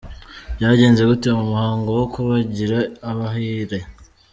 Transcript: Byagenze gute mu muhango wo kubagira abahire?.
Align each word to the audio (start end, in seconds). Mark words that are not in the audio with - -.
Byagenze 0.55 1.01
gute 1.09 1.27
mu 1.37 1.43
muhango 1.51 1.89
wo 1.99 2.05
kubagira 2.13 2.79
abahire?. 3.09 3.79